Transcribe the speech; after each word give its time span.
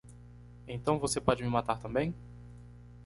Então 0.67 0.97
você 0.97 1.21
pode 1.21 1.43
me 1.43 1.49
matar 1.49 1.79
também? 1.79 2.11